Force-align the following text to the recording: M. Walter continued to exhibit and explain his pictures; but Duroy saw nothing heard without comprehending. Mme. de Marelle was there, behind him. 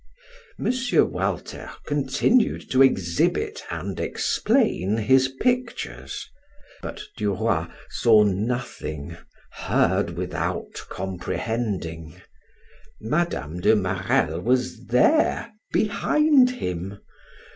M. 0.57 0.73
Walter 1.11 1.69
continued 1.85 2.71
to 2.71 2.81
exhibit 2.81 3.61
and 3.69 3.99
explain 3.99 4.97
his 4.97 5.27
pictures; 5.27 6.27
but 6.81 7.03
Duroy 7.15 7.67
saw 7.87 8.23
nothing 8.23 9.15
heard 9.51 10.17
without 10.17 10.73
comprehending. 10.89 12.19
Mme. 12.99 13.59
de 13.59 13.75
Marelle 13.75 14.41
was 14.41 14.87
there, 14.87 15.53
behind 15.71 16.49
him. 16.49 16.97